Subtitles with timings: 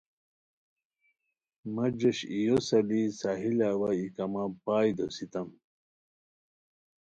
[1.73, 5.47] مہ جوش اییو سالی ساحلہ اوا ای کما پائے دوسیتام